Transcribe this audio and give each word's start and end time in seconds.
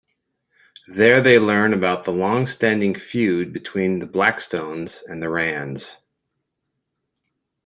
There 0.87 1.21
they 1.21 1.37
learn 1.37 1.75
about 1.75 2.05
the 2.05 2.11
long-standing 2.11 2.95
feud 2.97 3.53
between 3.53 3.99
the 3.99 4.07
Blackstones 4.07 5.03
and 5.07 5.21
the 5.21 5.29
Rands. 5.29 5.95